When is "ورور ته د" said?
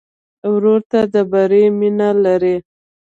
0.53-1.15